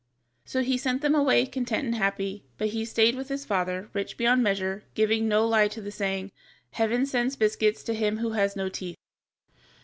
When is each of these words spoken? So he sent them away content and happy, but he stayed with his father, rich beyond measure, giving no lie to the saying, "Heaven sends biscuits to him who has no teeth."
So 0.45 0.63
he 0.63 0.79
sent 0.79 1.03
them 1.03 1.13
away 1.13 1.45
content 1.45 1.83
and 1.85 1.93
happy, 1.93 2.43
but 2.57 2.69
he 2.69 2.85
stayed 2.85 3.13
with 3.13 3.29
his 3.29 3.45
father, 3.45 3.91
rich 3.93 4.17
beyond 4.17 4.41
measure, 4.41 4.83
giving 4.95 5.27
no 5.27 5.45
lie 5.47 5.67
to 5.67 5.79
the 5.79 5.91
saying, 5.91 6.31
"Heaven 6.71 7.05
sends 7.05 7.35
biscuits 7.35 7.83
to 7.83 7.93
him 7.93 8.17
who 8.17 8.31
has 8.31 8.55
no 8.55 8.67
teeth." 8.67 8.97